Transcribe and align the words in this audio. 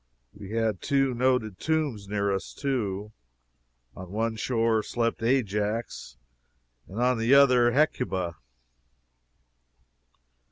We 0.33 0.53
had 0.53 0.81
two 0.81 1.13
noted 1.13 1.59
tombs 1.59 2.07
near 2.07 2.33
us, 2.33 2.55
too. 2.55 3.11
On 3.95 4.09
one 4.09 4.35
shore 4.35 4.81
slept 4.81 5.21
Ajax, 5.21 6.17
and 6.87 6.99
on 6.99 7.19
the 7.19 7.35
other 7.35 7.71
Hecuba. 7.71 8.37